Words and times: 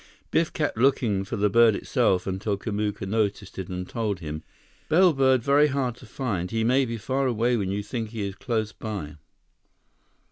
Biff 0.31 0.51
kept 0.51 0.77
looking 0.79 1.23
for 1.23 1.35
the 1.35 1.47
bird 1.47 1.75
itself 1.75 2.25
until 2.25 2.57
Kamuka 2.57 3.05
noticed 3.07 3.59
it 3.59 3.69
and 3.69 3.87
told 3.87 4.17
him: 4.19 4.41
"Bellbird 4.89 5.43
very 5.43 5.67
hard 5.67 5.93
to 5.97 6.07
find. 6.07 6.49
He 6.49 6.63
may 6.63 6.85
be 6.85 6.97
far 6.97 7.27
away 7.27 7.55
when 7.55 7.69
you 7.69 7.83
think 7.83 8.09
he 8.09 8.25
is 8.27 8.33
close 8.33 8.71
by." 8.71 9.17